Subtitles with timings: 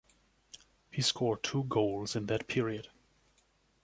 [0.89, 2.87] He scored two goals in that period.